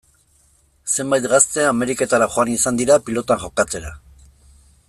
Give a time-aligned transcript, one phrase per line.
[0.93, 3.97] Zenbait gazte Ameriketara joan izan dira pilotan jokatzera.